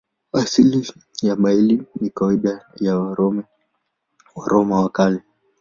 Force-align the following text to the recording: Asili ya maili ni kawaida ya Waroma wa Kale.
Asili 0.33 0.91
ya 1.21 1.35
maili 1.35 1.83
ni 2.01 2.09
kawaida 2.09 2.65
ya 2.75 2.97
Waroma 4.49 4.79
wa 4.81 4.89
Kale. 4.89 5.21